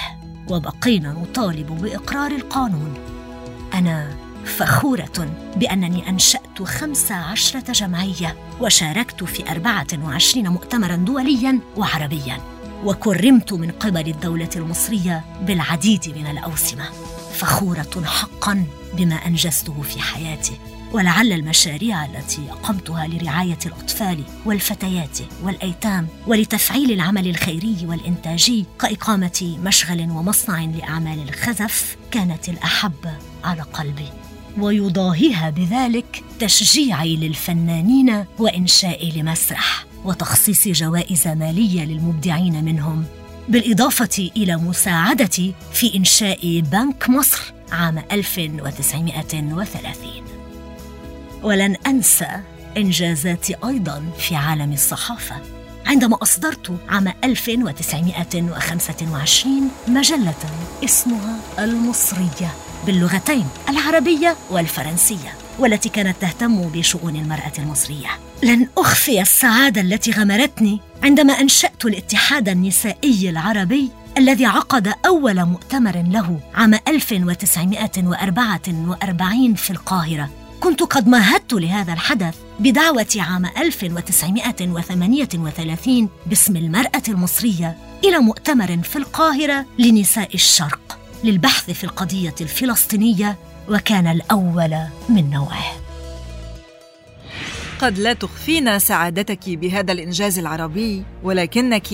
وبقينا 0.49 1.13
نطالب 1.13 1.81
بإقرار 1.81 2.31
القانون. 2.31 2.93
أنا 3.73 4.17
فخورة 4.45 5.35
بأنني 5.55 6.09
أنشأت 6.09 6.63
خمس 6.63 7.11
عشرة 7.11 7.71
جمعية 7.71 8.35
وشاركت 8.61 9.23
في 9.23 9.51
أربعة 9.51 9.87
وعشرين 10.03 10.47
مؤتمرا 10.47 10.95
دوليا 10.95 11.59
وعربيا 11.77 12.37
وكرمت 12.85 13.53
من 13.53 13.71
قبل 13.71 14.07
الدولة 14.07 14.49
المصرية 14.55 15.23
بالعديد 15.41 16.17
من 16.17 16.27
الأوسمة. 16.27 16.85
فخورة 17.41 18.03
حقا 18.05 18.65
بما 18.93 19.15
أنجزته 19.15 19.81
في 19.81 20.01
حياتي 20.01 20.53
ولعل 20.91 21.31
المشاريع 21.31 22.05
التي 22.05 22.41
اقمتها 22.49 23.07
لرعاية 23.07 23.57
الأطفال 23.65 24.23
والفتيات 24.45 25.19
والأيتام 25.43 26.07
ولتفعيل 26.27 26.91
العمل 26.91 27.27
الخيري 27.27 27.77
والانتاجي 27.83 28.65
كإقامة 28.79 29.57
مشغل 29.63 30.01
ومصنع 30.01 30.63
لأعمال 30.63 31.29
الخزف 31.29 31.97
كانت 32.11 32.49
الأحب 32.49 33.17
على 33.43 33.61
قلبي. 33.61 34.09
ويضاهيها 34.57 35.49
بذلك 35.49 36.23
تشجيعي 36.39 37.15
للفنانين 37.15 38.25
وإنشائي 38.39 39.11
لمسرح 39.11 39.85
وتخصيص 40.05 40.67
جوائز 40.67 41.27
مالية 41.27 41.85
للمبدعين 41.85 42.65
منهم. 42.65 43.05
بالإضافة 43.49 44.31
إلى 44.37 44.55
مساعدتي 44.55 45.53
في 45.73 45.97
إنشاء 45.97 46.59
بنك 46.59 47.09
مصر 47.09 47.53
عام 47.71 48.03
1930 48.11 50.11
ولن 51.43 51.75
أنسى 51.87 52.27
انجازاتي 52.77 53.55
أيضا 53.65 54.03
في 54.19 54.35
عالم 54.35 54.73
الصحافة. 54.73 55.35
عندما 55.85 56.17
أصدرت 56.21 56.77
عام 56.89 57.13
1925 57.23 59.71
مجلة 59.87 60.35
اسمها 60.85 61.39
المصرية 61.59 62.51
باللغتين 62.85 63.47
العربية 63.69 64.35
والفرنسية 64.49 65.33
والتي 65.59 65.89
كانت 65.89 66.15
تهتم 66.21 66.61
بشؤون 66.61 67.15
المرأة 67.15 67.51
المصرية. 67.59 68.09
لن 68.43 68.67
أخفي 68.77 69.21
السعادة 69.21 69.81
التي 69.81 70.11
غمرتني 70.11 70.79
عندما 71.03 71.33
أنشأت 71.33 71.85
الاتحاد 71.85 72.49
النسائي 72.49 73.29
العربي 73.29 73.89
الذي 74.17 74.45
عقد 74.45 74.93
أول 75.05 75.45
مؤتمر 75.45 76.05
له 76.09 76.39
عام 76.55 76.73
1944 76.87 79.55
في 79.55 79.71
القاهرة 79.71 80.29
كنت 80.59 80.83
قد 80.83 81.07
مهدت 81.07 81.53
لهذا 81.53 81.93
الحدث 81.93 82.35
بدعوة 82.59 83.07
عام 83.15 83.45
1938 83.45 86.09
باسم 86.25 86.55
المرأة 86.55 87.03
المصرية 87.07 87.77
إلى 88.03 88.19
مؤتمر 88.19 88.77
في 88.83 88.95
القاهرة 88.95 89.65
لنساء 89.79 90.33
الشرق 90.33 90.99
للبحث 91.23 91.71
في 91.71 91.83
القضية 91.83 92.35
الفلسطينية 92.41 93.37
وكان 93.69 94.07
الأول 94.07 94.77
من 95.09 95.29
نوعه. 95.29 95.90
قد 97.81 97.99
لا 97.99 98.13
تخفين 98.13 98.79
سعادتك 98.79 99.49
بهذا 99.49 99.91
الإنجاز 99.91 100.39
العربي 100.39 101.03
ولكنك 101.23 101.87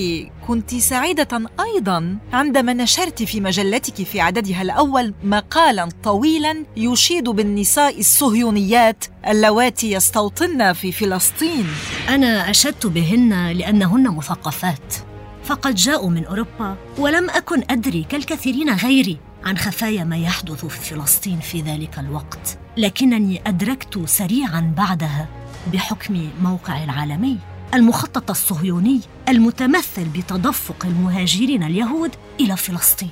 كنت 0.47 0.75
سعيدة 0.75 1.49
أيضا 1.59 2.17
عندما 2.33 2.73
نشرت 2.73 3.23
في 3.23 3.41
مجلتك 3.41 4.03
في 4.03 4.21
عددها 4.21 4.61
الأول 4.61 5.13
مقالا 5.23 5.89
طويلا 6.03 6.65
يشيد 6.77 7.29
بالنساء 7.29 7.99
الصهيونيات 7.99 9.05
اللواتي 9.27 9.91
يستوطن 9.91 10.73
في 10.73 10.91
فلسطين. 10.91 11.67
أنا 12.09 12.49
أشدت 12.49 12.85
بهن 12.85 13.51
لأنهن 13.51 14.03
مثقفات 14.03 14.95
فقد 15.43 15.75
جاءوا 15.75 16.09
من 16.09 16.25
أوروبا 16.25 16.75
ولم 16.97 17.29
أكن 17.29 17.63
أدري 17.69 18.03
كالكثيرين 18.09 18.69
غيري 18.75 19.17
عن 19.43 19.57
خفايا 19.57 20.03
ما 20.03 20.17
يحدث 20.17 20.65
في 20.65 20.95
فلسطين 20.95 21.39
في 21.39 21.61
ذلك 21.61 21.99
الوقت 21.99 22.57
لكنني 22.77 23.41
أدركت 23.47 23.99
سريعا 24.05 24.73
بعدها. 24.77 25.36
بحكم 25.73 26.29
موقع 26.41 26.83
العالمي 26.83 27.37
المخطط 27.73 28.29
الصهيوني 28.29 29.01
المتمثل 29.29 30.03
بتدفق 30.03 30.85
المهاجرين 30.85 31.63
اليهود 31.63 32.11
إلى 32.39 32.57
فلسطين. 32.57 33.09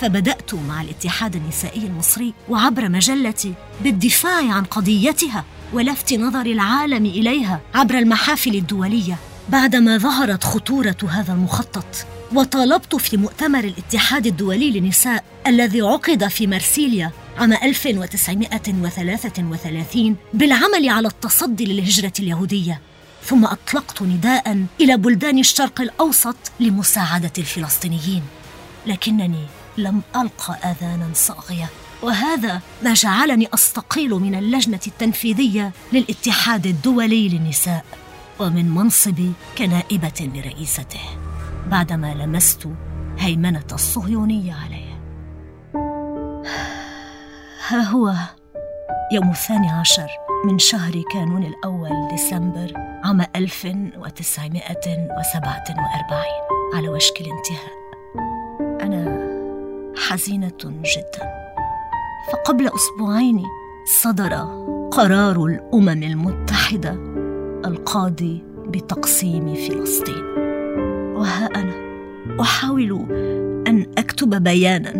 فبدأت 0.00 0.54
مع 0.54 0.82
الاتحاد 0.82 1.36
النسائي 1.36 1.86
المصري 1.86 2.34
وعبر 2.48 2.88
مجلتي 2.88 3.54
بالدفاع 3.80 4.52
عن 4.52 4.64
قضيتها 4.64 5.44
ولفت 5.72 6.12
نظر 6.12 6.46
العالم 6.46 7.06
إليها 7.06 7.60
عبر 7.74 7.98
المحافل 7.98 8.54
الدولية 8.54 9.16
بعدما 9.48 9.98
ظهرت 9.98 10.44
خطورة 10.44 10.96
هذا 11.08 11.32
المخطط. 11.32 12.06
وطالبت 12.34 12.96
في 12.96 13.16
مؤتمر 13.16 13.64
الاتحاد 13.64 14.26
الدولي 14.26 14.70
للنساء 14.70 15.24
الذي 15.46 15.80
عقد 15.80 16.28
في 16.28 16.46
مرسيليا 16.46 17.10
عام 17.38 17.52
1933 17.52 20.16
بالعمل 20.34 20.88
على 20.88 21.08
التصدي 21.08 21.64
للهجرة 21.64 22.12
اليهودية 22.20 22.80
ثم 23.24 23.44
أطلقت 23.44 24.02
نداء 24.02 24.66
إلى 24.80 24.96
بلدان 24.96 25.38
الشرق 25.38 25.80
الأوسط 25.80 26.36
لمساعدة 26.60 27.32
الفلسطينيين 27.38 28.22
لكنني 28.86 29.46
لم 29.78 30.02
ألقى 30.16 30.70
آذانا 30.70 31.08
صاغية 31.14 31.68
وهذا 32.02 32.60
ما 32.82 32.94
جعلني 32.94 33.48
أستقيل 33.54 34.10
من 34.10 34.34
اللجنة 34.34 34.80
التنفيذية 34.86 35.72
للاتحاد 35.92 36.66
الدولي 36.66 37.28
للنساء 37.28 37.84
ومن 38.38 38.70
منصبي 38.70 39.32
كنائبة 39.58 40.30
لرئيسته 40.34 41.00
بعدما 41.70 42.14
لمست 42.14 42.68
هيمنة 43.18 43.66
الصهيونية 43.72 44.54
عليه. 44.54 44.87
ها 47.70 47.82
هو 47.82 48.12
يوم 49.12 49.30
الثاني 49.30 49.70
عشر 49.70 50.08
من 50.44 50.58
شهر 50.58 51.02
كانون 51.12 51.44
الأول 51.44 52.08
ديسمبر 52.10 52.72
عام 53.04 53.20
1947 53.36 56.24
على 56.74 56.88
وشك 56.88 57.20
الانتهاء. 57.20 57.72
أنا 58.80 59.28
حزينة 59.96 60.52
جدا. 60.64 61.32
فقبل 62.32 62.70
أسبوعين 62.74 63.42
صدر 64.02 64.34
قرار 64.90 65.44
الأمم 65.44 66.02
المتحدة 66.02 66.92
القاضي 67.64 68.44
بتقسيم 68.66 69.54
فلسطين. 69.54 70.24
وها 71.16 71.46
أنا 71.46 71.74
أحاول 72.40 73.06
أن 73.66 73.86
أكتب 73.98 74.42
بيانا 74.42 74.92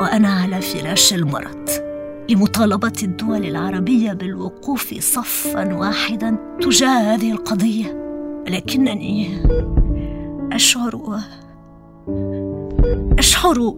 وأنا 0.00 0.28
على 0.28 0.60
فراش 0.60 1.14
المرض. 1.14 1.85
لمطالبة 2.30 2.92
الدول 3.02 3.44
العربية 3.44 4.12
بالوقوف 4.12 4.94
صفا 4.98 5.74
واحدا 5.74 6.36
تجاه 6.60 7.14
هذه 7.14 7.30
القضية. 7.30 8.02
لكنني 8.48 9.42
أشعر 10.52 11.20
أشعر 13.18 13.74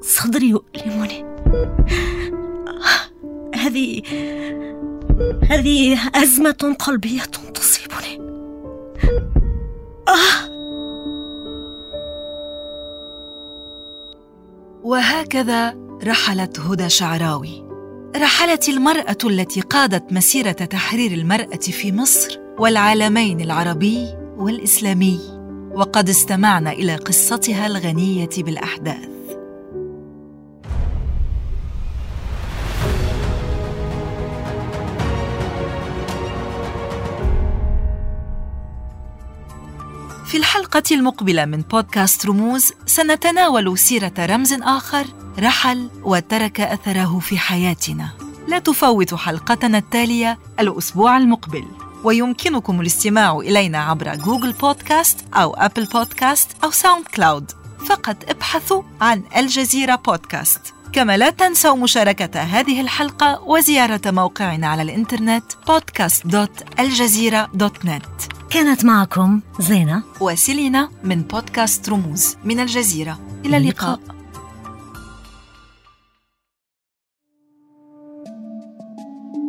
صدري 0.00 0.48
يؤلمني. 0.48 1.24
هذه 3.54 4.02
هذه 5.50 5.98
أزمة 6.14 6.76
قلبية 6.78 7.22
تصيبني. 7.54 8.20
آه. 10.08 10.56
وهكذا 14.84 15.85
رحلت 16.04 16.60
هدى 16.60 16.88
شعراوي. 16.88 17.64
رحلت 18.16 18.68
المرأة 18.68 19.18
التي 19.24 19.60
قادت 19.60 20.12
مسيرة 20.12 20.52
تحرير 20.52 21.12
المرأة 21.12 21.56
في 21.56 21.92
مصر 21.92 22.38
والعالمين 22.58 23.40
العربي 23.40 24.14
والإسلامي. 24.36 25.20
وقد 25.74 26.08
استمعنا 26.08 26.72
إلى 26.72 26.96
قصتها 26.96 27.66
الغنية 27.66 28.28
بالأحداث. 28.38 29.08
في 40.26 40.36
الحلقة 40.36 40.82
المقبلة 40.92 41.44
من 41.44 41.60
بودكاست 41.60 42.26
رموز 42.26 42.72
سنتناول 42.86 43.78
سيرة 43.78 44.12
رمز 44.18 44.52
آخر 44.52 45.06
رحل 45.38 45.90
وترك 46.02 46.60
أثره 46.60 47.18
في 47.18 47.38
حياتنا. 47.38 48.08
لا 48.48 48.58
تفوتوا 48.58 49.18
حلقتنا 49.18 49.78
التالية 49.78 50.38
الأسبوع 50.60 51.16
المقبل، 51.16 51.64
ويمكنكم 52.04 52.80
الاستماع 52.80 53.38
إلينا 53.38 53.78
عبر 53.78 54.14
جوجل 54.14 54.52
بودكاست 54.52 55.24
أو 55.34 55.54
أبل 55.54 55.84
بودكاست 55.84 56.64
أو 56.64 56.70
ساوند 56.70 57.06
كلاود. 57.06 57.52
فقط 57.86 58.16
ابحثوا 58.28 58.82
عن 59.00 59.22
الجزيرة 59.36 59.94
بودكاست. 59.94 60.60
كما 60.92 61.16
لا 61.16 61.30
تنسوا 61.30 61.76
مشاركة 61.76 62.40
هذه 62.40 62.80
الحلقة 62.80 63.42
وزيارة 63.42 64.00
موقعنا 64.06 64.66
على 64.66 64.82
الإنترنت 64.82 65.52
podcast.aljazeera.net 65.52 68.36
كانت 68.50 68.84
معكم 68.84 69.40
زينة 69.60 70.02
وسيلينا 70.20 70.90
من 71.04 71.22
بودكاست 71.22 71.88
رموز 71.88 72.36
من 72.44 72.60
الجزيرة 72.60 73.18
إلى 73.44 73.56
اللقاء 73.56 74.00